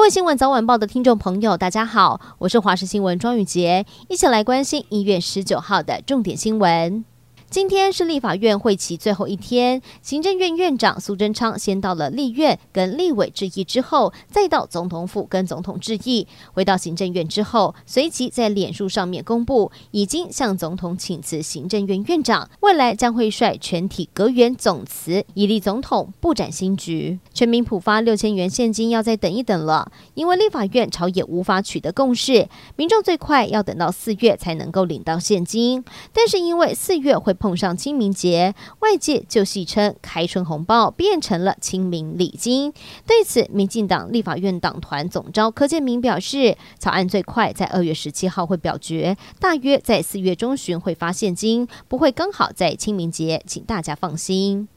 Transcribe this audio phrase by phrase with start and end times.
[0.00, 7.04] 各位新闻早晚报的听众朋友，大家好，我是华视新闻庄宇杰，一起来关心一月十九号的重点新闻。
[7.50, 16.28] 今天是立法院会期最后一天，行政院院长苏贞昌先到了立院跟立委致意之后，再到总统府跟总统致意。
[16.52, 27.18] 回到行政院之后，随即在脸书上面公布，已经向总统请辞行政院院长，未来将会率全体阁员总辞，以立总统布展新局。
[27.34, 42.72] 全民普发六千元现金要再等一等了，因为立法院朝野无法取得共识，民众最快要等到四月才能够领到现金，但是因为四月会碰上清明节，外界就戏称开春红包变成了清明礼金。
[43.06, 54.68] 对此，民进党立法院党团总召柯建铭表示，草案最快在二月十七号会表决，大约在四月中旬会发现金，不会刚好在清明节，请大家放心。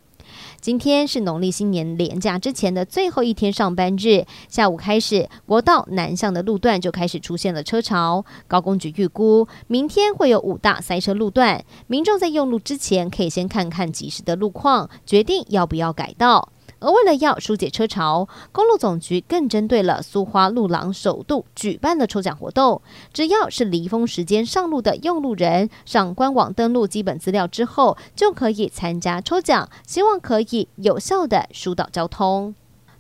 [0.62, 8.24] 今天是农历新年连假之前的最后一天上班日，下午开始，国道南向的路段就开始出现了车潮。
[8.48, 16.53] 高工局预估，明天会有五大塞车路段，民众在用路之前可以先看看及时的路况，决定要不要改道。
[16.84, 22.82] 而为了要疏解车潮，公路总局更针对了苏花路廊首度举办了抽奖活动。
[23.14, 32.54] 只要是离峰时间上路的用路人，上官网登录基本资料之后，就可以参加抽奖，希望可以有效地疏导交通。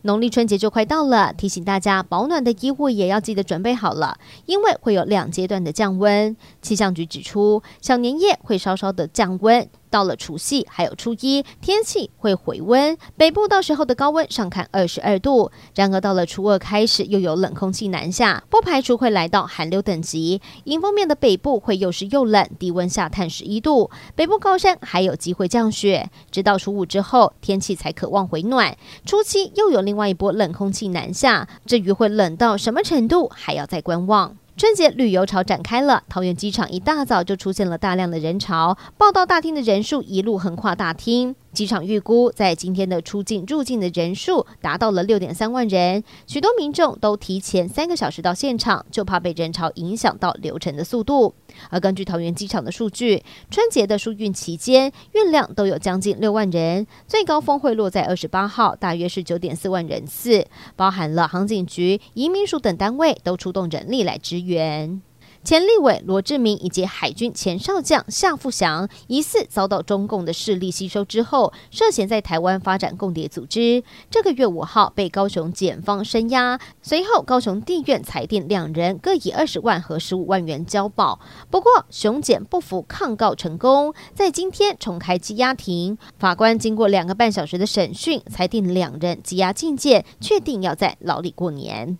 [0.05, 6.35] 农历春节就快到了，提醒大家保暖的衣物也要记得准备好了，因为会有两阶段的降温。
[6.61, 9.65] 气象局指出，小年夜会稍稍的降温。
[9.93, 15.51] 到了除夕还有初一，天气会回温，北部到时候的高温上看二十二度。
[15.75, 20.41] 然而到了初二开始，又有冷空气南下，不排除会来到寒流等级。
[20.63, 26.09] 迎风面的北部会又湿又冷，低温下探十一度，北部高山还有机会降雪。
[26.31, 28.75] 直到初五之后，天气才可望回暖。
[29.05, 34.35] 初七又有另外一波冷空气南下，至于会冷到什么程度，还要再观望。
[34.55, 41.35] 春节旅游潮展开了，桃园机场一大早就出现了大量的人潮，报道大厅的人数一路横跨大厅。
[41.53, 51.35] 机场预估，在今天的出境入境的人数达到了六点三万人，许多民众都提前三个小时到现场，就怕被人潮影响到流程的速度。
[51.69, 65.01] 而根据桃园机场的数据，春节的疏运期间运量都有将近六万人，最高峰会落在二十八号，大约是九点四万人次，包含了航警局、移民署等单位都出动人力来支援。
[65.43, 73.83] 前立委罗志明以及海军前少将夏富祥疑似遭到中共的势力吸收之后，涉嫌在台湾发展共谍组织。
[74.09, 81.19] 这个月五号被高雄检方声押，随后高雄地院裁定两人各以二十万和十五万元交保。
[81.51, 91.99] 不过雄检不服抗告成功，在今天重开羁押庭，法官经过两个半小时的审讯，裁定两人羁押禁见，确定要在牢里过年。